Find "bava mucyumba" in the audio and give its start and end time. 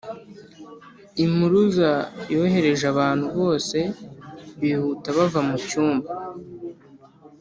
5.17-6.09